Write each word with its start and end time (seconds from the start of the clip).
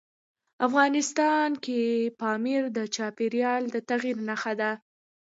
افغانستان 0.67 1.49
کې 1.65 1.79
پامیر 2.19 2.63
د 2.77 2.79
چاپېریال 2.95 3.63
د 3.73 3.75
تغیر 3.89 4.17
نښه 4.27 4.53
ده. 4.59 4.71